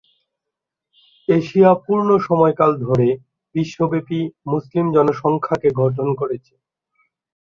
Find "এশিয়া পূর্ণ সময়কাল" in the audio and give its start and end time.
1.29-2.71